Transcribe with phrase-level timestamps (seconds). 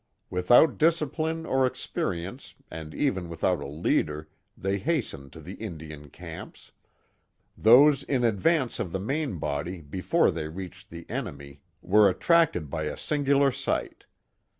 [0.31, 6.71] Without discipline or experience and even without a leader they hastened to the Indian camps.
[7.55, 12.67] Those in advance of the main body before they reached the en emy were attracted
[12.67, 14.05] by a singular sight.